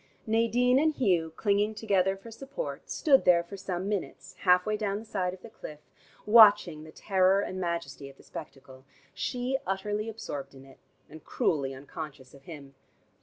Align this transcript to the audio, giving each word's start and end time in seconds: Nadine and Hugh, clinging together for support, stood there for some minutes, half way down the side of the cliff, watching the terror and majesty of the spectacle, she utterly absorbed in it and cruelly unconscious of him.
Nadine 0.25 0.79
and 0.79 0.95
Hugh, 0.95 1.31
clinging 1.35 1.75
together 1.75 2.17
for 2.17 2.31
support, 2.31 2.89
stood 2.89 3.23
there 3.23 3.43
for 3.43 3.55
some 3.55 3.87
minutes, 3.87 4.33
half 4.39 4.65
way 4.65 4.75
down 4.75 4.97
the 4.97 5.05
side 5.05 5.31
of 5.31 5.43
the 5.43 5.49
cliff, 5.51 5.79
watching 6.25 6.83
the 6.83 6.91
terror 6.91 7.39
and 7.41 7.61
majesty 7.61 8.09
of 8.09 8.17
the 8.17 8.23
spectacle, 8.23 8.83
she 9.13 9.59
utterly 9.67 10.09
absorbed 10.09 10.55
in 10.55 10.65
it 10.65 10.79
and 11.07 11.23
cruelly 11.23 11.75
unconscious 11.75 12.33
of 12.33 12.45
him. 12.45 12.73